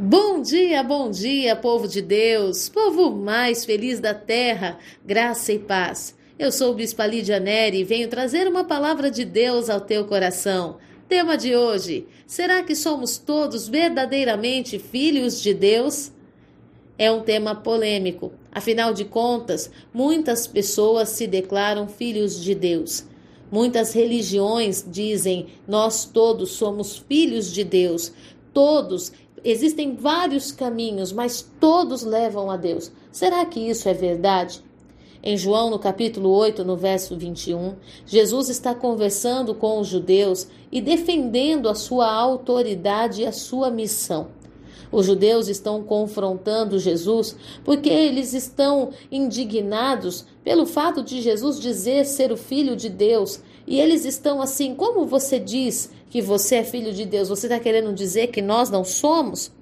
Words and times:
Bom 0.00 0.40
dia, 0.40 0.80
bom 0.84 1.10
dia, 1.10 1.56
povo 1.56 1.88
de 1.88 2.00
Deus, 2.00 2.68
povo 2.68 3.10
mais 3.10 3.64
feliz 3.64 3.98
da 3.98 4.14
terra, 4.14 4.78
graça 5.04 5.52
e 5.52 5.58
paz. 5.58 6.16
Eu 6.38 6.52
sou 6.52 6.70
o 6.70 6.74
Bispa 6.74 7.04
Lídia 7.04 7.40
Neri 7.40 7.80
e 7.80 7.84
venho 7.84 8.08
trazer 8.08 8.46
uma 8.46 8.62
palavra 8.62 9.10
de 9.10 9.24
Deus 9.24 9.68
ao 9.68 9.80
teu 9.80 10.04
coração. 10.04 10.76
Tema 11.08 11.36
de 11.36 11.56
hoje: 11.56 12.06
será 12.28 12.62
que 12.62 12.76
somos 12.76 13.18
todos 13.18 13.66
verdadeiramente 13.66 14.78
filhos 14.78 15.42
de 15.42 15.52
Deus? 15.52 16.12
É 16.96 17.10
um 17.10 17.22
tema 17.22 17.56
polêmico. 17.56 18.32
Afinal 18.52 18.94
de 18.94 19.04
contas, 19.04 19.68
muitas 19.92 20.46
pessoas 20.46 21.08
se 21.08 21.26
declaram 21.26 21.88
filhos 21.88 22.40
de 22.40 22.54
Deus. 22.54 23.04
Muitas 23.50 23.92
religiões 23.92 24.86
dizem: 24.88 25.48
nós 25.66 26.04
todos 26.04 26.50
somos 26.50 26.96
filhos 26.96 27.52
de 27.52 27.64
Deus. 27.64 28.12
Todos 28.54 29.12
Existem 29.44 29.94
vários 29.94 30.50
caminhos, 30.52 31.12
mas 31.12 31.46
todos 31.60 32.02
levam 32.02 32.50
a 32.50 32.56
Deus. 32.56 32.90
Será 33.12 33.44
que 33.44 33.60
isso 33.60 33.88
é 33.88 33.94
verdade? 33.94 34.62
Em 35.22 35.36
João, 35.36 35.68
no 35.70 35.78
capítulo 35.78 36.30
8, 36.30 36.64
no 36.64 36.76
verso 36.76 37.16
21, 37.16 37.74
Jesus 38.06 38.48
está 38.48 38.74
conversando 38.74 39.54
com 39.54 39.80
os 39.80 39.88
judeus 39.88 40.46
e 40.70 40.80
defendendo 40.80 41.68
a 41.68 41.74
sua 41.74 42.10
autoridade 42.12 43.22
e 43.22 43.26
a 43.26 43.32
sua 43.32 43.70
missão. 43.70 44.28
Os 44.90 45.06
judeus 45.06 45.48
estão 45.48 45.82
confrontando 45.82 46.78
Jesus 46.78 47.36
porque 47.64 47.90
eles 47.90 48.32
estão 48.32 48.90
indignados 49.10 50.24
pelo 50.42 50.64
fato 50.64 51.02
de 51.02 51.20
Jesus 51.20 51.60
dizer 51.60 52.04
ser 52.06 52.32
o 52.32 52.36
filho 52.36 52.74
de 52.74 52.88
Deus. 52.88 53.40
E 53.68 53.78
eles 53.78 54.06
estão 54.06 54.40
assim: 54.40 54.74
como 54.74 55.04
você 55.04 55.38
diz 55.38 55.90
que 56.08 56.22
você 56.22 56.56
é 56.56 56.64
filho 56.64 56.92
de 56.92 57.04
Deus? 57.04 57.28
Você 57.28 57.46
está 57.46 57.60
querendo 57.60 57.92
dizer 57.92 58.28
que 58.28 58.40
nós 58.40 58.70
não 58.70 58.82
somos? 58.82 59.52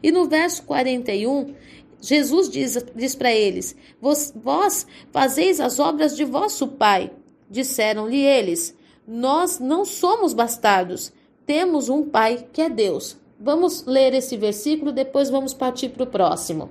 E 0.00 0.12
no 0.12 0.28
verso 0.28 0.62
41, 0.62 1.52
Jesus 2.00 2.48
diz, 2.48 2.78
diz 2.94 3.16
para 3.16 3.32
eles: 3.32 3.74
vós, 4.00 4.32
vós 4.36 4.86
fazeis 5.10 5.58
as 5.58 5.80
obras 5.80 6.16
de 6.16 6.24
vosso 6.24 6.68
pai. 6.68 7.10
Disseram-lhe 7.50 8.20
eles: 8.20 8.72
Nós 9.06 9.58
não 9.58 9.84
somos 9.84 10.32
bastardos, 10.32 11.12
temos 11.44 11.88
um 11.88 12.04
pai 12.04 12.46
que 12.52 12.62
é 12.62 12.70
Deus. 12.70 13.16
Vamos 13.38 13.84
ler 13.84 14.14
esse 14.14 14.36
versículo, 14.36 14.92
depois 14.92 15.28
vamos 15.28 15.52
partir 15.52 15.88
para 15.88 16.04
o 16.04 16.06
próximo. 16.06 16.70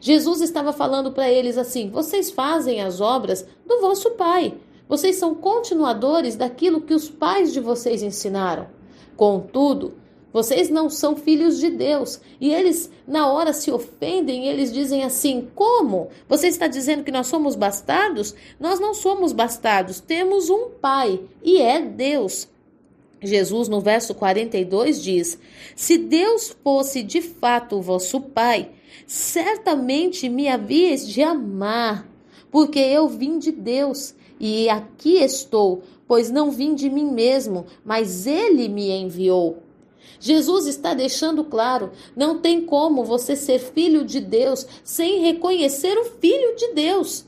Jesus 0.00 0.40
estava 0.40 0.72
falando 0.72 1.12
para 1.12 1.30
eles 1.30 1.58
assim: 1.58 1.90
vocês 1.90 2.30
fazem 2.30 2.80
as 2.80 3.02
obras 3.02 3.46
do 3.66 3.82
vosso 3.82 4.12
pai. 4.12 4.54
Vocês 4.92 5.16
são 5.16 5.34
continuadores 5.34 6.36
daquilo 6.36 6.82
que 6.82 6.92
os 6.92 7.08
pais 7.08 7.50
de 7.50 7.60
vocês 7.60 8.02
ensinaram. 8.02 8.66
Contudo, 9.16 9.94
vocês 10.30 10.68
não 10.68 10.90
são 10.90 11.16
filhos 11.16 11.58
de 11.58 11.70
Deus. 11.70 12.20
E 12.38 12.52
eles, 12.52 12.90
na 13.08 13.26
hora, 13.32 13.54
se 13.54 13.72
ofendem, 13.72 14.48
eles 14.48 14.70
dizem 14.70 15.02
assim: 15.02 15.48
Como? 15.54 16.10
Você 16.28 16.48
está 16.48 16.66
dizendo 16.66 17.04
que 17.04 17.10
nós 17.10 17.26
somos 17.26 17.56
bastardos? 17.56 18.34
Nós 18.60 18.78
não 18.78 18.92
somos 18.92 19.32
bastardos, 19.32 19.98
temos 19.98 20.50
um 20.50 20.68
pai, 20.68 21.22
e 21.42 21.56
é 21.56 21.80
Deus. 21.80 22.46
Jesus, 23.22 23.68
no 23.68 23.80
verso 23.80 24.14
42, 24.14 25.02
diz: 25.02 25.38
Se 25.74 25.96
Deus 25.96 26.54
fosse 26.62 27.02
de 27.02 27.22
fato 27.22 27.80
vosso 27.80 28.20
Pai, 28.20 28.70
certamente 29.06 30.28
me 30.28 30.48
havíeis 30.48 31.08
de 31.08 31.22
amar, 31.22 32.06
porque 32.50 32.78
eu 32.78 33.08
vim 33.08 33.38
de 33.38 33.50
Deus 33.50 34.14
e 34.42 34.68
aqui 34.68 35.18
estou, 35.18 35.82
pois 36.08 36.28
não 36.28 36.50
vim 36.50 36.74
de 36.74 36.90
mim 36.90 37.12
mesmo, 37.12 37.64
mas 37.84 38.26
Ele 38.26 38.68
me 38.68 38.90
enviou. 38.90 39.62
Jesus 40.18 40.66
está 40.66 40.94
deixando 40.94 41.44
claro: 41.44 41.92
não 42.16 42.40
tem 42.40 42.62
como 42.62 43.04
você 43.04 43.36
ser 43.36 43.60
filho 43.60 44.04
de 44.04 44.20
Deus 44.20 44.66
sem 44.82 45.20
reconhecer 45.20 45.96
o 45.96 46.04
Filho 46.04 46.56
de 46.56 46.74
Deus, 46.74 47.24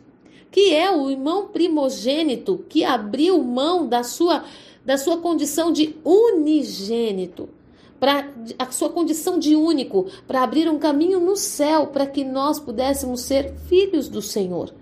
que 0.51 0.75
é 0.75 0.91
o 0.91 1.09
irmão 1.09 1.47
primogênito 1.47 2.65
que 2.69 2.83
abriu 2.83 3.41
mão 3.43 3.87
da 3.87 4.03
sua 4.03 4.45
da 4.85 4.99
sua 4.99 5.17
condição 5.17 5.73
de 5.73 5.97
unigênito, 6.05 7.49
para 7.99 8.29
a 8.59 8.71
sua 8.71 8.91
condição 8.91 9.39
de 9.39 9.57
único, 9.57 10.07
para 10.27 10.43
abrir 10.43 10.69
um 10.69 10.79
caminho 10.79 11.21
no 11.21 11.37
céu 11.37 11.87
para 11.87 12.07
que 12.07 12.23
nós 12.23 12.59
pudéssemos 12.59 13.21
ser 13.21 13.55
filhos 13.67 14.09
do 14.09 14.21
Senhor. 14.21 14.75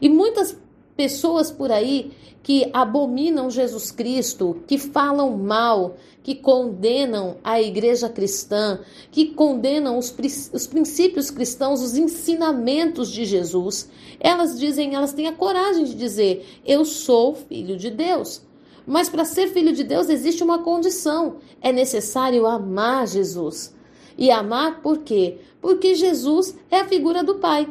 E 0.00 0.08
muitas 0.08 0.58
pessoas 0.96 1.50
por 1.50 1.70
aí 1.70 2.12
que 2.42 2.70
abominam 2.72 3.50
Jesus 3.50 3.90
Cristo, 3.90 4.62
que 4.66 4.78
falam 4.78 5.36
mal, 5.36 5.96
que 6.22 6.34
condenam 6.34 7.36
a 7.42 7.60
igreja 7.60 8.08
cristã, 8.08 8.80
que 9.10 9.26
condenam 9.26 9.98
os, 9.98 10.14
os 10.52 10.66
princípios 10.66 11.30
cristãos, 11.30 11.82
os 11.82 11.96
ensinamentos 11.96 13.10
de 13.10 13.24
Jesus. 13.24 13.88
Elas 14.20 14.58
dizem, 14.58 14.94
elas 14.94 15.12
têm 15.12 15.26
a 15.26 15.32
coragem 15.32 15.84
de 15.84 15.94
dizer: 15.94 16.46
Eu 16.64 16.84
sou 16.84 17.34
filho 17.34 17.76
de 17.76 17.90
Deus. 17.90 18.42
Mas 18.86 19.08
para 19.08 19.24
ser 19.24 19.48
filho 19.48 19.72
de 19.72 19.82
Deus 19.82 20.08
existe 20.08 20.44
uma 20.44 20.60
condição: 20.60 21.38
é 21.60 21.72
necessário 21.72 22.46
amar 22.46 23.08
Jesus. 23.08 23.74
E 24.16 24.30
amar 24.30 24.80
por 24.80 24.98
quê? 24.98 25.38
Porque 25.60 25.94
Jesus 25.94 26.56
é 26.70 26.80
a 26.80 26.88
figura 26.88 27.22
do 27.24 27.34
Pai. 27.34 27.68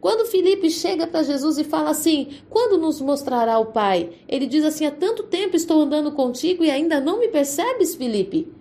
Quando 0.00 0.26
Felipe 0.26 0.70
chega 0.70 1.06
para 1.06 1.22
Jesus 1.22 1.58
e 1.58 1.64
fala 1.64 1.90
assim: 1.90 2.28
Quando 2.50 2.78
nos 2.78 3.00
mostrará 3.00 3.58
o 3.58 3.66
Pai? 3.66 4.10
Ele 4.28 4.46
diz 4.46 4.64
assim: 4.64 4.86
Há 4.86 4.90
tanto 4.90 5.24
tempo 5.24 5.56
estou 5.56 5.82
andando 5.82 6.12
contigo 6.12 6.64
e 6.64 6.70
ainda 6.70 7.00
não 7.00 7.20
me 7.20 7.28
percebes, 7.28 7.94
Felipe? 7.94 8.52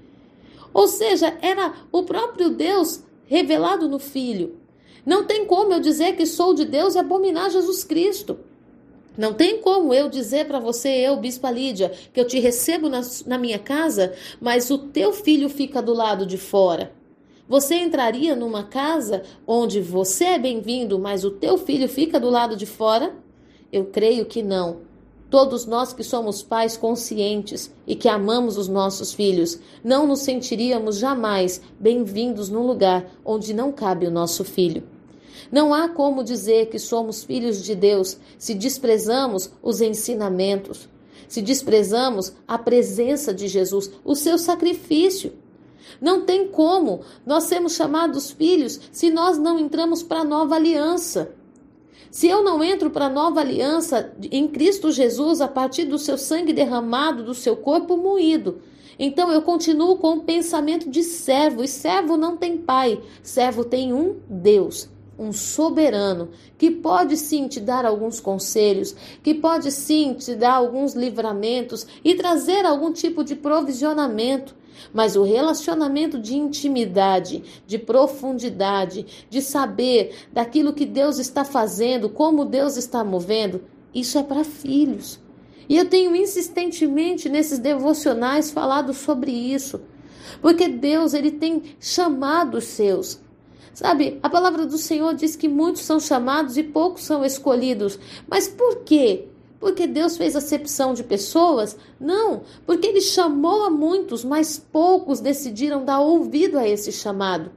Ou 0.73 0.87
seja, 0.87 1.37
era 1.41 1.73
o 1.91 2.03
próprio 2.03 2.49
Deus 2.49 3.03
revelado 3.25 3.87
no 3.87 3.99
Filho. 3.99 4.57
Não 5.05 5.25
tem 5.25 5.45
como 5.45 5.73
eu 5.73 5.79
dizer 5.79 6.15
que 6.15 6.25
sou 6.25 6.53
de 6.53 6.65
Deus 6.65 6.95
e 6.95 6.99
abominar 6.99 7.49
Jesus 7.49 7.83
Cristo. 7.83 8.39
Não 9.17 9.33
tem 9.33 9.59
como 9.59 9.93
eu 9.93 10.07
dizer 10.07 10.45
para 10.45 10.59
você, 10.59 10.89
eu, 10.89 11.17
Bispa 11.17 11.51
Lídia, 11.51 11.91
que 12.13 12.19
eu 12.19 12.25
te 12.25 12.39
recebo 12.39 12.87
na, 12.87 13.01
na 13.25 13.37
minha 13.37 13.59
casa, 13.59 14.13
mas 14.39 14.69
o 14.69 14.77
teu 14.77 15.11
filho 15.11 15.49
fica 15.49 15.81
do 15.81 15.93
lado 15.93 16.25
de 16.25 16.37
fora. 16.37 16.93
Você 17.51 17.75
entraria 17.75 18.33
numa 18.33 18.63
casa 18.63 19.23
onde 19.45 19.81
você 19.81 20.23
é 20.23 20.39
bem-vindo, 20.39 20.97
mas 20.97 21.25
o 21.25 21.31
teu 21.31 21.57
filho 21.57 21.89
fica 21.89 22.17
do 22.17 22.29
lado 22.29 22.55
de 22.55 22.65
fora? 22.65 23.13
Eu 23.69 23.87
creio 23.87 24.23
que 24.25 24.41
não. 24.41 24.77
Todos 25.29 25.65
nós 25.65 25.91
que 25.91 26.01
somos 26.01 26.41
pais 26.41 26.77
conscientes 26.77 27.69
e 27.85 27.93
que 27.93 28.07
amamos 28.07 28.57
os 28.57 28.69
nossos 28.69 29.13
filhos, 29.13 29.59
não 29.83 30.07
nos 30.07 30.19
sentiríamos 30.19 30.97
jamais 30.97 31.61
bem-vindos 31.77 32.47
num 32.47 32.65
lugar 32.65 33.11
onde 33.25 33.53
não 33.53 33.73
cabe 33.73 34.07
o 34.07 34.11
nosso 34.11 34.45
filho. 34.45 34.83
Não 35.51 35.73
há 35.73 35.89
como 35.89 36.23
dizer 36.23 36.69
que 36.69 36.79
somos 36.79 37.21
filhos 37.21 37.61
de 37.61 37.75
Deus 37.75 38.17
se 38.37 38.53
desprezamos 38.53 39.51
os 39.61 39.81
ensinamentos, 39.81 40.87
se 41.27 41.41
desprezamos 41.41 42.31
a 42.47 42.57
presença 42.57 43.33
de 43.33 43.49
Jesus, 43.49 43.91
o 44.05 44.15
seu 44.15 44.37
sacrifício. 44.37 45.33
Não 45.99 46.21
tem 46.21 46.47
como 46.47 47.01
nós 47.25 47.45
sermos 47.45 47.75
chamados 47.75 48.31
filhos 48.31 48.79
se 48.91 49.09
nós 49.09 49.37
não 49.37 49.57
entramos 49.57 50.03
para 50.03 50.19
a 50.19 50.25
nova 50.25 50.55
aliança. 50.55 51.33
Se 52.11 52.27
eu 52.27 52.43
não 52.43 52.63
entro 52.63 52.89
para 52.89 53.05
a 53.05 53.09
nova 53.09 53.39
aliança 53.39 54.13
em 54.31 54.47
Cristo 54.47 54.91
Jesus 54.91 55.39
a 55.39 55.47
partir 55.47 55.85
do 55.85 55.97
seu 55.97 56.17
sangue 56.17 56.51
derramado, 56.51 57.23
do 57.23 57.33
seu 57.33 57.55
corpo 57.55 57.95
moído, 57.95 58.61
então 58.99 59.31
eu 59.31 59.41
continuo 59.41 59.97
com 59.97 60.17
o 60.17 60.21
pensamento 60.21 60.89
de 60.89 61.03
servo, 61.03 61.63
e 61.63 61.67
servo 61.67 62.17
não 62.17 62.35
tem 62.35 62.57
pai, 62.57 63.01
servo 63.23 63.63
tem 63.63 63.93
um 63.93 64.17
Deus 64.29 64.90
um 65.21 65.31
soberano 65.31 66.29
que 66.57 66.71
pode 66.71 67.15
sim 67.15 67.47
te 67.47 67.59
dar 67.59 67.85
alguns 67.85 68.19
conselhos, 68.19 68.95
que 69.21 69.35
pode 69.35 69.71
sim 69.71 70.15
te 70.15 70.33
dar 70.33 70.53
alguns 70.53 70.95
livramentos 70.95 71.85
e 72.03 72.15
trazer 72.15 72.65
algum 72.65 72.91
tipo 72.91 73.23
de 73.23 73.35
provisionamento. 73.35 74.55
Mas 74.91 75.15
o 75.15 75.21
relacionamento 75.21 76.17
de 76.17 76.35
intimidade, 76.35 77.43
de 77.67 77.77
profundidade, 77.77 79.05
de 79.29 79.41
saber 79.41 80.15
daquilo 80.33 80.73
que 80.73 80.87
Deus 80.87 81.19
está 81.19 81.45
fazendo, 81.45 82.09
como 82.09 82.43
Deus 82.43 82.75
está 82.75 83.03
movendo, 83.03 83.61
isso 83.93 84.17
é 84.17 84.23
para 84.23 84.43
filhos. 84.43 85.19
E 85.69 85.77
eu 85.77 85.87
tenho 85.87 86.15
insistentemente 86.15 87.29
nesses 87.29 87.59
devocionais 87.59 88.49
falado 88.49 88.91
sobre 88.91 89.31
isso. 89.31 89.81
Porque 90.41 90.67
Deus, 90.67 91.13
ele 91.13 91.31
tem 91.31 91.61
chamado 91.79 92.57
os 92.57 92.63
seus 92.63 93.21
Sabe, 93.73 94.19
a 94.21 94.29
palavra 94.29 94.65
do 94.65 94.77
Senhor 94.77 95.13
diz 95.13 95.35
que 95.35 95.47
muitos 95.47 95.83
são 95.83 95.99
chamados 95.99 96.57
e 96.57 96.63
poucos 96.63 97.03
são 97.03 97.23
escolhidos. 97.23 97.97
Mas 98.27 98.47
por 98.47 98.83
quê? 98.83 99.27
Porque 99.59 99.87
Deus 99.87 100.17
fez 100.17 100.35
acepção 100.35 100.93
de 100.93 101.03
pessoas? 101.03 101.77
Não, 101.99 102.41
porque 102.65 102.87
Ele 102.87 102.99
chamou 102.99 103.63
a 103.63 103.69
muitos, 103.69 104.23
mas 104.23 104.59
poucos 104.59 105.19
decidiram 105.19 105.85
dar 105.85 105.99
ouvido 106.01 106.57
a 106.57 106.67
esse 106.67 106.91
chamado. 106.91 107.51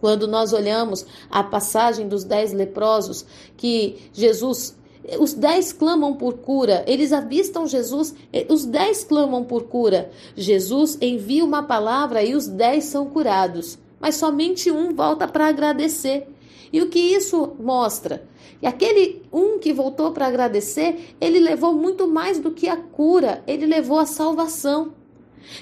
Quando 0.00 0.26
nós 0.26 0.52
olhamos 0.52 1.06
a 1.30 1.42
passagem 1.42 2.08
dos 2.08 2.24
dez 2.24 2.52
leprosos, 2.52 3.24
que 3.56 4.10
Jesus 4.12 4.78
os 5.18 5.32
dez 5.32 5.72
clamam 5.72 6.14
por 6.14 6.38
cura, 6.38 6.84
eles 6.86 7.12
avistam 7.12 7.66
Jesus, 7.66 8.14
os 8.48 8.64
dez 8.64 9.02
clamam 9.02 9.44
por 9.44 9.64
cura. 9.64 10.10
Jesus 10.36 10.98
envia 11.00 11.44
uma 11.44 11.62
palavra 11.62 12.22
e 12.22 12.34
os 12.34 12.46
dez 12.46 12.84
são 12.84 13.06
curados. 13.06 13.78
Mas 14.00 14.16
somente 14.16 14.70
um 14.70 14.94
volta 14.94 15.28
para 15.28 15.46
agradecer. 15.46 16.26
E 16.72 16.80
o 16.80 16.88
que 16.88 16.98
isso 16.98 17.54
mostra? 17.60 18.26
E 18.62 18.66
aquele 18.66 19.22
um 19.32 19.58
que 19.58 19.72
voltou 19.72 20.12
para 20.12 20.26
agradecer, 20.26 21.14
ele 21.20 21.38
levou 21.38 21.74
muito 21.74 22.08
mais 22.08 22.38
do 22.38 22.50
que 22.50 22.68
a 22.68 22.76
cura, 22.76 23.42
ele 23.46 23.66
levou 23.66 23.98
a 23.98 24.06
salvação. 24.06 24.94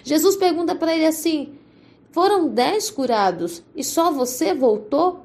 Jesus 0.05 0.37
pergunta 0.37 0.75
para 0.75 0.94
ele 0.94 1.06
assim: 1.06 1.55
foram 2.11 2.49
dez 2.49 2.90
curados 2.90 3.62
e 3.75 3.82
só 3.82 4.11
você 4.11 4.55
voltou? 4.55 5.25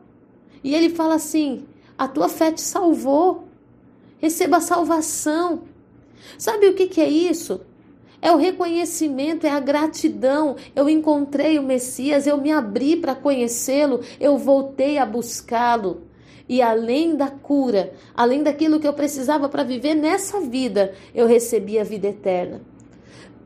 E 0.63 0.73
ele 0.73 0.89
fala 0.89 1.15
assim: 1.15 1.65
a 1.97 2.07
tua 2.07 2.29
fé 2.29 2.51
te 2.51 2.61
salvou. 2.61 3.47
Receba 4.19 4.57
a 4.57 4.61
salvação. 4.61 5.63
Sabe 6.37 6.67
o 6.67 6.75
que, 6.75 6.87
que 6.87 7.01
é 7.01 7.09
isso? 7.09 7.59
É 8.23 8.31
o 8.31 8.37
reconhecimento, 8.37 9.45
é 9.45 9.49
a 9.49 9.59
gratidão. 9.59 10.55
Eu 10.73 10.87
encontrei 10.87 11.59
o 11.59 11.63
Messias, 11.63 12.25
eu 12.25 12.37
me 12.37 12.53
abri 12.53 12.95
para 12.95 13.13
conhecê-lo, 13.13 13.99
eu 14.17 14.37
voltei 14.37 14.97
a 14.97 15.05
buscá-lo. 15.05 16.03
E 16.47 16.61
além 16.61 17.17
da 17.17 17.27
cura, 17.27 17.91
além 18.15 18.41
daquilo 18.41 18.79
que 18.79 18.87
eu 18.87 18.93
precisava 18.93 19.49
para 19.49 19.65
viver 19.65 19.93
nessa 19.93 20.39
vida, 20.39 20.93
eu 21.13 21.27
recebi 21.27 21.77
a 21.77 21.83
vida 21.83 22.07
eterna. 22.07 22.61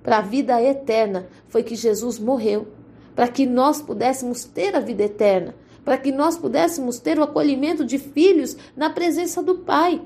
Para 0.03 0.19
a 0.19 0.21
vida 0.21 0.61
eterna 0.61 1.27
foi 1.47 1.63
que 1.63 1.75
Jesus 1.75 2.19
morreu, 2.19 2.67
para 3.15 3.27
que 3.27 3.47
nós 3.47 3.81
pudéssemos 3.81 4.43
ter 4.43 4.75
a 4.75 4.79
vida 4.79 5.01
eterna, 5.01 5.55
para 5.83 5.97
que 5.97 6.11
nós 6.11 6.37
pudéssemos 6.37 6.99
ter 6.99 7.17
o 7.17 7.23
acolhimento 7.23 7.83
de 7.83 7.97
filhos 7.97 8.55
na 8.75 8.91
presença 8.91 9.41
do 9.41 9.55
Pai. 9.55 9.99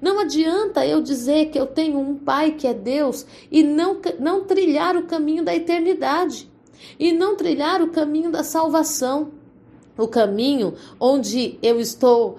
Não 0.00 0.18
adianta 0.18 0.86
eu 0.86 1.00
dizer 1.00 1.46
que 1.50 1.58
eu 1.58 1.66
tenho 1.66 1.98
um 1.98 2.16
Pai 2.16 2.52
que 2.52 2.66
é 2.66 2.74
Deus 2.74 3.26
e 3.50 3.62
não, 3.62 4.00
não 4.18 4.44
trilhar 4.44 4.96
o 4.96 5.04
caminho 5.04 5.44
da 5.44 5.54
eternidade 5.54 6.50
e 6.98 7.12
não 7.12 7.36
trilhar 7.36 7.80
o 7.82 7.90
caminho 7.90 8.30
da 8.30 8.42
salvação, 8.42 9.32
o 9.96 10.08
caminho 10.08 10.74
onde 10.98 11.58
eu 11.62 11.80
estou, 11.80 12.38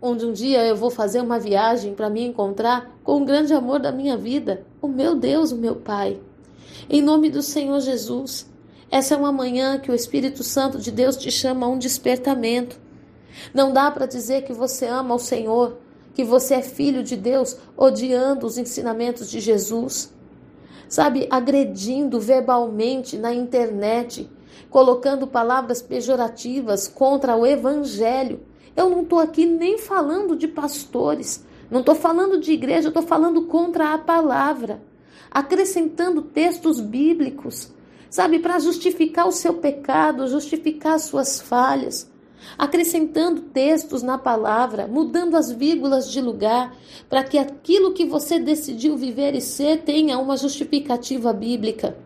onde 0.00 0.24
um 0.24 0.32
dia 0.32 0.64
eu 0.64 0.76
vou 0.76 0.90
fazer 0.90 1.20
uma 1.20 1.38
viagem 1.38 1.94
para 1.94 2.10
me 2.10 2.22
encontrar 2.22 2.90
com 3.02 3.20
o 3.20 3.24
grande 3.24 3.52
amor 3.52 3.80
da 3.80 3.90
minha 3.90 4.16
vida, 4.16 4.64
o 4.80 4.88
meu 4.88 5.14
Deus, 5.14 5.52
o 5.52 5.56
meu 5.56 5.76
Pai. 5.76 6.20
Em 6.88 7.02
nome 7.02 7.30
do 7.30 7.42
Senhor 7.42 7.80
Jesus, 7.80 8.48
essa 8.90 9.14
é 9.14 9.16
uma 9.16 9.32
manhã 9.32 9.78
que 9.78 9.90
o 9.90 9.94
Espírito 9.94 10.42
Santo 10.42 10.78
de 10.78 10.90
Deus 10.90 11.16
te 11.16 11.30
chama 11.30 11.66
a 11.66 11.68
um 11.68 11.78
despertamento. 11.78 12.78
Não 13.54 13.72
dá 13.72 13.90
para 13.90 14.06
dizer 14.06 14.42
que 14.42 14.52
você 14.52 14.86
ama 14.86 15.14
o 15.14 15.18
Senhor 15.18 15.78
que 16.14 16.24
você 16.24 16.54
é 16.54 16.62
filho 16.62 17.02
de 17.02 17.16
Deus 17.16 17.56
odiando 17.76 18.46
os 18.46 18.58
ensinamentos 18.58 19.30
de 19.30 19.40
Jesus, 19.40 20.12
sabe, 20.88 21.26
agredindo 21.30 22.20
verbalmente 22.20 23.16
na 23.16 23.32
internet, 23.32 24.28
colocando 24.68 25.26
palavras 25.26 25.80
pejorativas 25.80 26.88
contra 26.88 27.36
o 27.36 27.46
evangelho. 27.46 28.40
Eu 28.76 28.90
não 28.90 29.02
estou 29.02 29.18
aqui 29.18 29.46
nem 29.46 29.78
falando 29.78 30.36
de 30.36 30.48
pastores, 30.48 31.44
não 31.70 31.80
estou 31.80 31.94
falando 31.94 32.38
de 32.38 32.52
igreja, 32.52 32.88
estou 32.88 33.02
falando 33.02 33.46
contra 33.46 33.94
a 33.94 33.98
palavra, 33.98 34.82
acrescentando 35.30 36.22
textos 36.22 36.80
bíblicos, 36.80 37.72
sabe, 38.08 38.40
para 38.40 38.58
justificar 38.58 39.28
o 39.28 39.32
seu 39.32 39.54
pecado, 39.54 40.26
justificar 40.26 40.94
as 40.94 41.02
suas 41.02 41.40
falhas 41.40 42.09
acrescentando 42.56 43.42
textos 43.42 44.02
na 44.02 44.18
palavra, 44.18 44.86
mudando 44.86 45.36
as 45.36 45.50
vírgulas 45.50 46.10
de 46.10 46.20
lugar, 46.20 46.76
para 47.08 47.24
que 47.24 47.38
aquilo 47.38 47.92
que 47.92 48.04
você 48.04 48.38
decidiu 48.38 48.96
viver 48.96 49.34
e 49.34 49.40
ser 49.40 49.82
tenha 49.82 50.18
uma 50.18 50.36
justificativa 50.36 51.32
bíblica. 51.32 51.96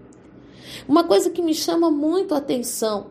Uma 0.88 1.04
coisa 1.04 1.30
que 1.30 1.42
me 1.42 1.54
chama 1.54 1.90
muito 1.90 2.34
a 2.34 2.38
atenção 2.38 3.08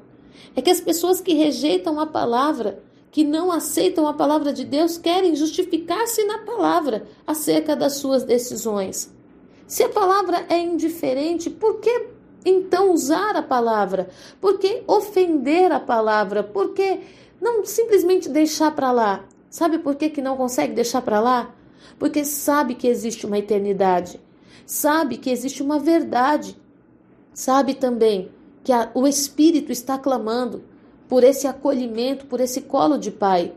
é 0.56 0.62
que 0.62 0.70
as 0.70 0.80
pessoas 0.80 1.22
que 1.22 1.34
rejeitam 1.34 2.00
a 2.00 2.06
palavra, 2.06 2.84
que 3.12 3.24
não 3.24 3.52
aceitam 3.52 4.08
a 4.08 4.14
palavra 4.14 4.54
de 4.54 4.66
Deus, 4.66 4.98
querem 4.98 5.36
justificar-se 5.36 6.24
na 6.26 6.40
palavra 6.40 7.08
acerca 7.26 7.76
das 7.76 7.94
suas 7.94 8.24
decisões. 8.24 9.12
Se 9.66 9.84
a 9.84 9.90
palavra 9.90 10.46
é 10.50 10.60
indiferente, 10.60 11.50
por 11.50 11.80
que 11.80 12.13
então 12.46 12.92
usar 12.92 13.36
a 13.36 13.42
palavra? 13.42 14.10
Por 14.40 14.60
que 14.60 14.84
ofender 14.88 15.72
a 15.72 15.80
palavra? 15.80 16.44
Por 16.44 16.74
que 16.74 17.02
não 17.42 17.66
simplesmente 17.66 18.30
deixar 18.30 18.72
para 18.72 18.92
lá? 18.92 19.26
Sabe 19.50 19.78
por 19.80 19.96
que, 19.96 20.10
que 20.10 20.22
não 20.22 20.36
consegue 20.36 20.74
deixar 20.74 21.02
para 21.02 21.20
lá? 21.20 21.54
Porque 22.00 22.26
sabe 22.26 22.76
que 22.76 22.88
existe 22.88 23.26
uma 23.26 23.38
eternidade, 23.38 24.20
sabe 24.66 25.18
que 25.18 25.30
existe 25.30 25.62
uma 25.62 25.78
verdade, 25.78 26.58
sabe 27.34 27.74
também 27.76 28.32
que 28.64 28.72
a, 28.72 28.90
o 28.94 29.08
Espírito 29.08 29.72
está 29.72 29.98
clamando 29.98 30.64
por 31.08 31.24
esse 31.24 31.46
acolhimento, 31.46 32.26
por 32.26 32.40
esse 32.40 32.62
colo 32.62 32.98
de 32.98 33.12
Pai. 33.12 33.54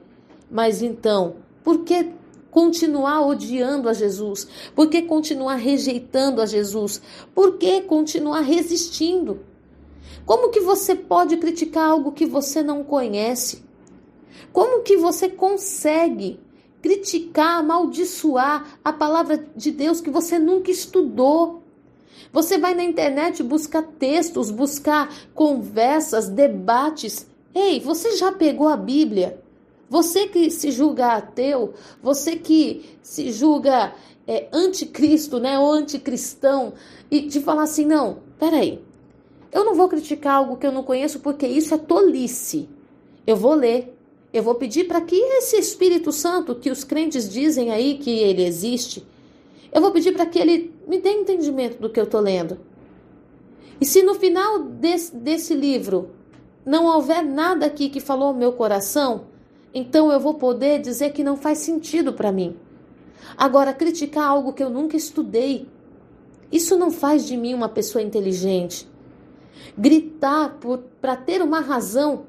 Mas 0.51 0.83
então, 0.83 1.37
por 1.65 1.85
que 1.85 2.13
continuar 2.57 3.21
odiando 3.21 3.87
a 3.87 3.93
Jesus? 3.93 4.49
Por 4.75 4.89
que 4.89 5.03
continuar 5.03 5.57
rejeitando 5.57 6.41
a 6.41 6.47
Jesus? 6.47 7.03
Por 7.35 7.59
que 7.59 7.83
continuar 7.83 8.41
resistindo? 8.41 9.41
Como 10.25 10.49
que 10.49 10.59
você 10.61 10.95
pode 10.95 11.37
criticar 11.37 11.91
algo 11.91 12.13
que 12.13 12.25
você 12.25 12.63
não 12.63 12.83
conhece? 12.83 13.63
Como 14.55 14.83
que 14.83 14.97
você 14.97 15.29
consegue 15.29 16.41
criticar, 16.81 17.59
amaldiçoar 17.59 18.79
a 18.83 18.91
palavra 18.91 19.47
de 19.55 19.71
Deus 19.71 20.01
que 20.01 20.09
você 20.09 20.39
nunca 20.39 20.71
estudou? 20.71 21.63
Você 22.33 22.57
vai 22.57 22.75
na 22.75 22.85
internet 22.85 23.43
buscar 23.43 23.83
textos, 23.83 24.51
buscar 24.51 25.15
conversas, 25.35 26.27
debates. 26.27 27.27
Ei, 27.55 27.81
você 27.81 28.17
já 28.17 28.33
pegou 28.33 28.67
a 28.67 28.79
Bíblia? 28.79 29.45
Você 29.89 30.27
que 30.27 30.51
se 30.51 30.71
julga 30.71 31.13
ateu, 31.13 31.75
você 32.03 32.37
que 32.37 32.99
se 33.03 33.31
julga 33.31 33.95
é, 34.27 34.49
anticristo, 34.53 35.39
né, 35.39 35.59
ou 35.59 35.71
anticristão, 35.71 36.73
e 37.11 37.21
de 37.21 37.41
falar 37.41 37.63
assim, 37.63 37.87
não, 37.87 38.19
peraí, 38.39 38.81
eu 39.53 39.65
não 39.65 39.75
vou 39.75 39.89
criticar 39.89 40.35
algo 40.35 40.57
que 40.57 40.67
eu 40.67 40.73
não 40.73 40.83
conheço 40.83 41.21
porque 41.21 41.47
isso 41.47 41.75
é 41.75 41.79
tolice. 41.79 42.69
Eu 43.27 43.37
vou 43.37 43.55
ler, 43.55 43.97
eu 44.33 44.43
vou 44.43 44.57
pedir 44.57 44.85
para 44.85 45.01
que 45.01 45.17
esse 45.17 45.57
Espírito 45.57 46.13
Santo, 46.13 46.55
que 46.55 46.71
os 46.71 46.85
crentes 46.85 47.29
dizem 47.29 47.71
aí 47.71 47.99
que 47.99 48.11
ele 48.11 48.45
existe, 48.45 49.07
eu 49.73 49.81
vou 49.81 49.93
pedir 49.93 50.13
para 50.13 50.27
que 50.27 50.39
ele 50.39 50.75
me 50.87 51.01
dê 51.01 51.11
entendimento 51.11 51.81
do 51.81 51.89
que 51.89 51.99
eu 51.99 52.05
estou 52.05 52.21
lendo. 52.21 52.59
E 53.81 53.87
se 53.87 54.03
no 54.03 54.15
final 54.15 54.59
desse, 54.59 55.15
desse 55.15 55.55
livro 55.55 56.11
não 56.65 56.87
houver 56.87 57.23
nada 57.23 57.67
aqui 57.67 57.89
que 57.89 58.01
falou 58.01 58.33
o 58.33 58.37
meu 58.37 58.53
coração, 58.53 59.27
então 59.79 60.11
eu 60.11 60.19
vou 60.19 60.33
poder 60.33 60.81
dizer 60.81 61.11
que 61.13 61.23
não 61.23 61.37
faz 61.37 61.59
sentido 61.59 62.15
para 62.15 62.33
mim. 62.33 62.57
Agora, 63.37 63.75
criticar 63.75 64.25
algo 64.25 64.55
que 64.55 64.65
eu 64.65 64.71
nunca 64.71 64.97
estudei, 64.97 65.69
isso 66.51 66.79
não 66.79 66.91
faz 66.91 67.27
de 67.27 67.37
mim 67.37 67.53
uma 67.53 67.69
pessoa 67.69 68.01
inteligente. 68.01 68.89
Gritar 69.77 70.59
para 70.99 71.15
ter 71.15 71.43
uma 71.43 71.61
razão, 71.61 72.25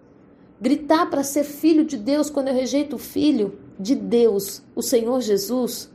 gritar 0.60 1.10
para 1.10 1.24
ser 1.24 1.46
filho 1.46 1.86
de 1.86 1.96
Deus 1.96 2.30
quando 2.30 2.50
eu 2.50 2.54
rejeito 2.54 2.98
o 2.98 3.00
filho 3.00 3.58
de 3.80 3.96
Deus, 3.96 4.62
o 4.76 4.82
Senhor 4.82 5.22
Jesus, 5.22 5.90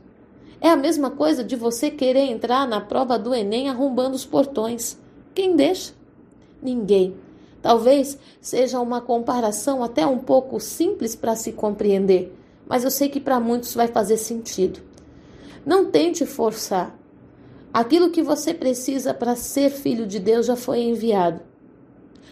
é 0.59 0.71
a 0.71 0.75
mesma 0.75 1.11
coisa 1.11 1.43
de 1.43 1.55
você 1.55 1.91
querer 1.91 2.31
entrar 2.31 2.67
na 2.67 2.81
prova 2.81 3.19
do 3.19 3.31
Enem 3.31 3.69
arrombando 3.69 4.15
os 4.15 4.25
portões. 4.25 4.97
Quem 5.35 5.55
deixa? 5.55 5.93
Ninguém. 6.59 7.15
Talvez 7.63 8.17
seja 8.41 8.81
uma 8.81 8.99
comparação 8.99 9.81
até 9.81 10.05
um 10.05 10.19
pouco 10.19 10.59
simples 10.59 11.15
para 11.15 11.33
se 11.33 11.53
compreender, 11.53 12.37
mas 12.67 12.83
eu 12.83 12.91
sei 12.91 13.07
que 13.07 13.21
para 13.21 13.39
muitos 13.39 13.73
vai 13.73 13.87
fazer 13.87 14.17
sentido. 14.17 14.81
Não 15.65 15.89
tente 15.89 16.25
forçar. 16.25 16.93
Aquilo 17.73 18.09
que 18.09 18.21
você 18.21 18.53
precisa 18.53 19.13
para 19.13 19.37
ser 19.37 19.69
filho 19.69 20.05
de 20.05 20.19
Deus 20.19 20.45
já 20.45 20.57
foi 20.57 20.81
enviado. 20.81 21.39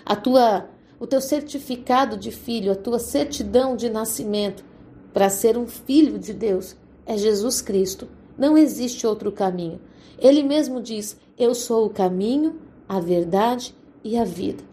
A 0.05 0.17
tua, 0.17 0.69
o 0.99 1.07
teu 1.07 1.21
certificado 1.21 2.17
de 2.17 2.29
filho, 2.29 2.69
a 2.69 2.75
tua 2.75 2.99
certidão 2.99 3.77
de 3.77 3.89
nascimento 3.89 4.65
para 5.13 5.29
ser 5.29 5.57
um 5.57 5.65
filho 5.65 6.19
de 6.19 6.33
Deus 6.33 6.75
é 7.05 7.15
Jesus 7.17 7.61
Cristo. 7.61 8.09
Não 8.37 8.57
existe 8.57 9.07
outro 9.07 9.31
caminho. 9.31 9.79
Ele 10.19 10.43
mesmo 10.43 10.81
diz: 10.81 11.17
Eu 11.37 11.55
sou 11.55 11.85
o 11.85 11.89
caminho, 11.89 12.59
a 12.87 12.99
verdade 12.99 13.73
e 14.03 14.17
a 14.17 14.25
vida. 14.25 14.70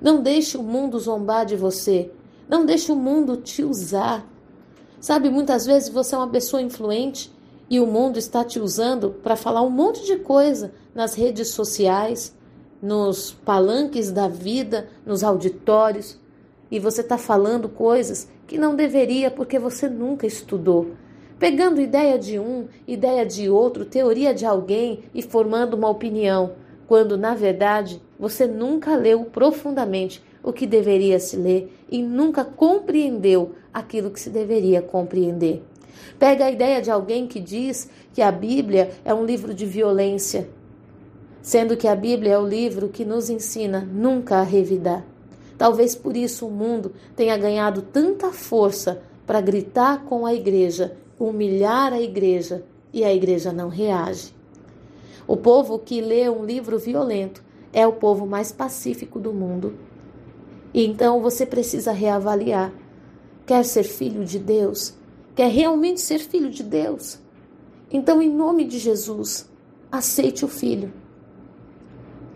Não 0.00 0.22
deixe 0.22 0.56
o 0.56 0.62
mundo 0.62 0.98
zombar 0.98 1.44
de 1.44 1.56
você. 1.56 2.10
Não 2.48 2.64
deixe 2.64 2.90
o 2.92 2.96
mundo 2.96 3.36
te 3.36 3.62
usar. 3.62 4.26
Sabe, 5.00 5.30
muitas 5.30 5.66
vezes 5.66 5.88
você 5.88 6.14
é 6.14 6.18
uma 6.18 6.28
pessoa 6.28 6.62
influente 6.62 7.32
e 7.70 7.78
o 7.78 7.86
mundo 7.86 8.18
está 8.18 8.44
te 8.44 8.58
usando 8.58 9.10
para 9.22 9.36
falar 9.36 9.62
um 9.62 9.70
monte 9.70 10.04
de 10.04 10.16
coisa 10.16 10.72
nas 10.94 11.14
redes 11.14 11.48
sociais, 11.48 12.34
nos 12.80 13.32
palanques 13.32 14.10
da 14.10 14.28
vida, 14.28 14.88
nos 15.04 15.22
auditórios, 15.22 16.18
e 16.70 16.78
você 16.78 17.00
está 17.00 17.18
falando 17.18 17.68
coisas 17.68 18.28
que 18.46 18.58
não 18.58 18.74
deveria 18.74 19.30
porque 19.30 19.58
você 19.58 19.88
nunca 19.88 20.26
estudou. 20.26 20.92
Pegando 21.38 21.80
ideia 21.80 22.18
de 22.18 22.38
um, 22.38 22.66
ideia 22.86 23.24
de 23.24 23.48
outro, 23.48 23.84
teoria 23.84 24.34
de 24.34 24.44
alguém 24.44 25.04
e 25.14 25.22
formando 25.22 25.74
uma 25.74 25.88
opinião 25.88 26.52
quando 26.88 27.16
na 27.16 27.34
verdade 27.34 28.02
você 28.18 28.46
nunca 28.46 28.96
leu 28.96 29.24
profundamente 29.24 30.22
o 30.42 30.52
que 30.52 30.66
deveria 30.66 31.20
se 31.20 31.36
ler 31.36 31.72
e 31.90 32.02
nunca 32.02 32.44
compreendeu 32.44 33.52
aquilo 33.72 34.10
que 34.10 34.20
se 34.20 34.30
deveria 34.30 34.82
compreender. 34.82 35.62
Pega 36.18 36.46
a 36.46 36.50
ideia 36.50 36.82
de 36.82 36.90
alguém 36.90 37.26
que 37.26 37.38
diz 37.38 37.88
que 38.12 38.22
a 38.22 38.32
Bíblia 38.32 38.90
é 39.04 39.14
um 39.14 39.24
livro 39.24 39.54
de 39.54 39.66
violência, 39.66 40.48
sendo 41.42 41.76
que 41.76 41.86
a 41.86 41.94
Bíblia 41.94 42.32
é 42.32 42.38
o 42.38 42.46
livro 42.46 42.88
que 42.88 43.04
nos 43.04 43.30
ensina 43.30 43.80
nunca 43.80 44.36
a 44.36 44.42
revidar. 44.42 45.04
Talvez 45.56 45.94
por 45.94 46.16
isso 46.16 46.46
o 46.46 46.50
mundo 46.50 46.92
tenha 47.16 47.36
ganhado 47.36 47.82
tanta 47.82 48.32
força 48.32 49.02
para 49.26 49.40
gritar 49.40 50.04
com 50.04 50.24
a 50.24 50.34
igreja, 50.34 50.96
humilhar 51.18 51.92
a 51.92 52.00
igreja 52.00 52.64
e 52.92 53.04
a 53.04 53.12
igreja 53.12 53.52
não 53.52 53.68
reage. 53.68 54.32
O 55.26 55.36
povo 55.36 55.78
que 55.78 56.00
lê 56.00 56.28
um 56.28 56.44
livro 56.44 56.78
violento 56.78 57.42
é 57.72 57.86
o 57.86 57.92
povo 57.92 58.26
mais 58.26 58.52
pacífico 58.52 59.18
do 59.18 59.32
mundo. 59.32 59.76
E 60.72 60.86
então 60.86 61.20
você 61.20 61.46
precisa 61.46 61.92
reavaliar. 61.92 62.72
Quer 63.46 63.64
ser 63.64 63.84
filho 63.84 64.24
de 64.24 64.38
Deus? 64.38 64.94
Quer 65.34 65.50
realmente 65.50 66.00
ser 66.00 66.18
filho 66.18 66.50
de 66.50 66.62
Deus? 66.62 67.18
Então, 67.90 68.20
em 68.20 68.28
nome 68.28 68.64
de 68.64 68.78
Jesus, 68.78 69.48
aceite 69.90 70.44
o 70.44 70.48
filho. 70.48 70.92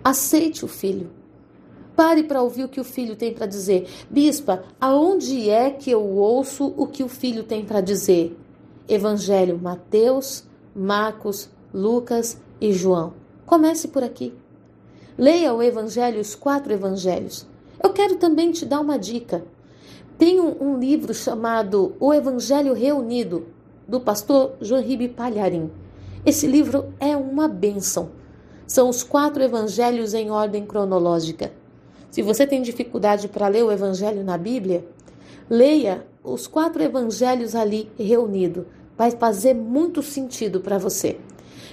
Aceite 0.02 0.64
o 0.64 0.68
filho. 0.68 1.10
Pare 1.94 2.22
para 2.22 2.42
ouvir 2.42 2.64
o 2.64 2.68
que 2.68 2.80
o 2.80 2.84
filho 2.84 3.14
tem 3.14 3.34
para 3.34 3.46
dizer. 3.46 3.86
Bispa, 4.08 4.64
aonde 4.80 5.50
é 5.50 5.70
que 5.70 5.90
eu 5.90 6.02
ouço 6.02 6.72
o 6.76 6.86
que 6.86 7.02
o 7.02 7.08
filho 7.08 7.44
tem 7.44 7.64
para 7.64 7.82
dizer? 7.82 8.36
Evangelho 8.88 9.58
Mateus, 9.58 10.44
Marcos, 10.74 11.50
Lucas 11.72 12.40
e 12.60 12.72
João. 12.72 13.12
Comece 13.44 13.88
por 13.88 14.02
aqui. 14.02 14.32
Leia 15.18 15.52
o 15.52 15.62
Evangelho, 15.62 16.20
os 16.20 16.34
quatro 16.34 16.72
Evangelhos. 16.72 17.46
Eu 17.82 17.92
quero 17.92 18.16
também 18.16 18.50
te 18.50 18.64
dar 18.64 18.80
uma 18.80 18.98
dica. 18.98 19.44
Tem 20.16 20.40
um, 20.40 20.56
um 20.60 20.78
livro 20.78 21.12
chamado 21.12 21.94
O 22.00 22.14
Evangelho 22.14 22.72
Reunido, 22.72 23.46
do 23.86 24.00
pastor 24.00 24.54
João 24.60 24.82
Palharim. 25.14 25.70
Esse 26.24 26.46
livro 26.46 26.94
é 27.00 27.16
uma 27.16 27.48
bênção. 27.48 28.10
São 28.66 28.88
os 28.88 29.02
quatro 29.02 29.42
evangelhos 29.42 30.14
em 30.14 30.30
ordem 30.30 30.64
cronológica. 30.64 31.52
Se 32.10 32.22
você 32.22 32.46
tem 32.46 32.62
dificuldade 32.62 33.28
para 33.28 33.48
ler 33.48 33.64
o 33.64 33.72
evangelho 33.72 34.24
na 34.24 34.38
Bíblia, 34.38 34.86
leia 35.50 36.06
os 36.22 36.46
quatro 36.46 36.82
evangelhos 36.82 37.54
ali 37.54 37.90
reunidos. 37.98 38.64
Vai 38.96 39.10
fazer 39.10 39.52
muito 39.52 40.02
sentido 40.02 40.60
para 40.60 40.78
você. 40.78 41.18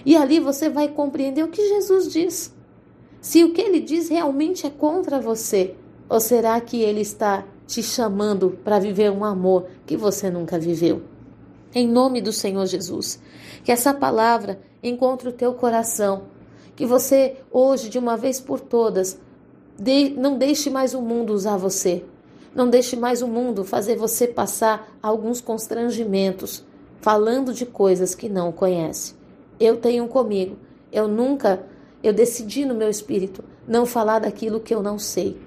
E 0.05 0.17
ali 0.17 0.39
você 0.39 0.69
vai 0.69 0.88
compreender 0.88 1.43
o 1.43 1.50
que 1.50 1.67
Jesus 1.69 2.12
diz. 2.12 2.53
Se 3.21 3.43
o 3.43 3.51
que 3.53 3.61
ele 3.61 3.79
diz 3.79 4.09
realmente 4.09 4.65
é 4.65 4.69
contra 4.69 5.19
você, 5.19 5.75
ou 6.07 6.19
será 6.19 6.59
que 6.61 6.81
ele 6.81 7.01
está 7.01 7.45
te 7.67 7.83
chamando 7.83 8.57
para 8.63 8.79
viver 8.79 9.11
um 9.11 9.23
amor 9.23 9.67
que 9.85 9.95
você 9.95 10.29
nunca 10.29 10.57
viveu? 10.57 11.01
Em 11.73 11.88
nome 11.88 12.21
do 12.21 12.33
Senhor 12.33 12.65
Jesus, 12.65 13.19
que 13.63 13.71
essa 13.71 13.93
palavra 13.93 14.59
encontre 14.81 15.29
o 15.29 15.33
teu 15.33 15.53
coração, 15.53 16.23
que 16.75 16.85
você 16.85 17.38
hoje, 17.51 17.89
de 17.89 17.99
uma 17.99 18.15
vez 18.15 18.39
por 18.39 18.59
todas, 18.59 19.19
de, 19.77 20.09
não 20.11 20.38
deixe 20.38 20.69
mais 20.69 20.93
o 20.93 21.01
mundo 21.01 21.33
usar 21.33 21.57
você. 21.57 22.03
Não 22.53 22.69
deixe 22.69 22.95
mais 22.95 23.21
o 23.21 23.27
mundo 23.27 23.63
fazer 23.63 23.95
você 23.95 24.27
passar 24.27 24.89
alguns 25.01 25.39
constrangimentos, 25.39 26.65
falando 26.99 27.53
de 27.53 27.65
coisas 27.65 28.15
que 28.15 28.27
não 28.27 28.51
conhece. 28.51 29.13
Eu 29.59 29.77
tenho 29.77 30.07
comigo. 30.07 30.57
Eu 30.91 31.07
nunca, 31.07 31.63
eu 32.03 32.13
decidi 32.13 32.65
no 32.65 32.75
meu 32.75 32.89
espírito 32.89 33.43
não 33.67 33.85
falar 33.85 34.19
daquilo 34.19 34.59
que 34.59 34.73
eu 34.73 34.81
não 34.81 34.97
sei. 34.97 35.37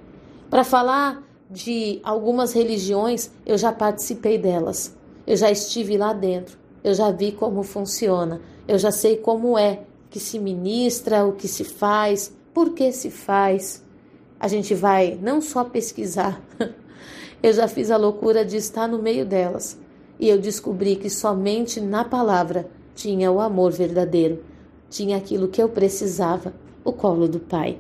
Para 0.50 0.64
falar 0.64 1.22
de 1.50 2.00
algumas 2.02 2.52
religiões, 2.52 3.30
eu 3.44 3.56
já 3.58 3.72
participei 3.72 4.38
delas. 4.38 4.94
Eu 5.26 5.36
já 5.36 5.50
estive 5.50 5.96
lá 5.96 6.12
dentro. 6.12 6.58
Eu 6.82 6.94
já 6.94 7.10
vi 7.10 7.32
como 7.32 7.62
funciona. 7.62 8.40
Eu 8.66 8.78
já 8.78 8.90
sei 8.90 9.16
como 9.16 9.56
é 9.56 9.82
que 10.10 10.20
se 10.20 10.38
ministra, 10.38 11.24
o 11.24 11.32
que 11.32 11.48
se 11.48 11.64
faz, 11.64 12.32
por 12.52 12.70
que 12.74 12.92
se 12.92 13.10
faz 13.10 13.82
a 14.42 14.48
gente 14.48 14.74
vai 14.74 15.16
não 15.22 15.40
só 15.40 15.62
pesquisar, 15.62 16.42
eu 17.40 17.52
já 17.52 17.68
fiz 17.68 17.92
a 17.92 17.96
loucura 17.96 18.44
de 18.44 18.56
estar 18.56 18.88
no 18.88 19.00
meio 19.00 19.24
delas 19.24 19.78
e 20.18 20.28
eu 20.28 20.36
descobri 20.36 20.96
que 20.96 21.08
somente 21.08 21.80
na 21.80 22.04
palavra 22.04 22.68
tinha 22.92 23.30
o 23.30 23.40
amor 23.40 23.70
verdadeiro, 23.70 24.42
tinha 24.92 25.16
aquilo 25.16 25.48
que 25.48 25.62
eu 25.62 25.68
precisava, 25.68 26.54
o 26.84 26.92
colo 26.92 27.26
do 27.26 27.40
Pai. 27.40 27.78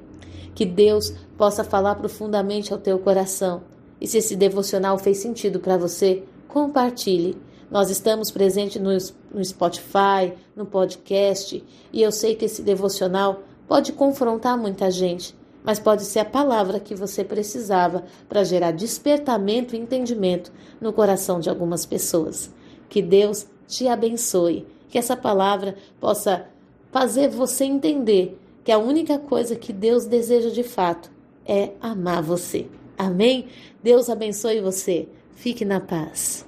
Que 0.54 0.64
Deus 0.64 1.12
possa 1.36 1.62
falar 1.62 1.94
profundamente 1.96 2.72
ao 2.72 2.78
teu 2.78 2.98
coração. 2.98 3.62
E 4.00 4.06
se 4.06 4.18
esse 4.18 4.34
devocional 4.34 4.98
fez 4.98 5.18
sentido 5.18 5.60
para 5.60 5.76
você, 5.76 6.24
compartilhe. 6.48 7.36
Nós 7.70 7.90
estamos 7.90 8.30
presentes 8.30 8.80
no, 8.80 8.90
no 9.32 9.44
Spotify, 9.44 10.32
no 10.56 10.66
podcast, 10.66 11.62
e 11.92 12.02
eu 12.02 12.10
sei 12.10 12.34
que 12.34 12.44
esse 12.44 12.62
devocional 12.62 13.42
pode 13.66 13.92
confrontar 13.92 14.58
muita 14.58 14.90
gente 14.90 15.34
mas 15.64 15.78
pode 15.78 16.04
ser 16.04 16.20
a 16.20 16.24
palavra 16.24 16.80
que 16.80 16.94
você 16.94 17.22
precisava 17.22 18.04
para 18.28 18.44
gerar 18.44 18.72
despertamento 18.72 19.74
e 19.74 19.78
entendimento 19.78 20.52
no 20.80 20.92
coração 20.92 21.38
de 21.38 21.48
algumas 21.48 21.86
pessoas. 21.86 22.52
Que 22.88 23.00
Deus 23.00 23.46
te 23.66 23.86
abençoe, 23.88 24.66
que 24.88 24.98
essa 24.98 25.16
palavra 25.16 25.76
possa 26.00 26.46
fazer 26.92 27.28
você 27.28 27.64
entender 27.64 28.38
que 28.62 28.70
a 28.70 28.78
única 28.78 29.18
coisa 29.18 29.56
que 29.56 29.72
Deus 29.72 30.04
deseja 30.04 30.50
de 30.50 30.62
fato 30.62 31.10
é 31.44 31.72
amar 31.80 32.22
você. 32.22 32.66
Amém? 32.96 33.48
Deus 33.82 34.08
abençoe 34.08 34.60
você. 34.60 35.08
Fique 35.34 35.64
na 35.64 35.80
paz. 35.80 36.46